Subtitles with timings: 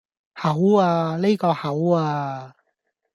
[0.33, 2.55] 口呀,呢個口呀